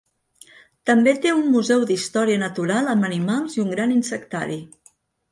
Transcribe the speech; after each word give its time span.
També 0.89 1.11
té 1.25 1.33
un 1.39 1.51
museu 1.55 1.83
d"història 1.91 2.39
natural 2.43 2.89
amb 2.93 3.07
animals 3.09 3.59
i 3.59 3.61
un 3.65 3.69
gran 3.75 3.93
insectari. 3.97 4.57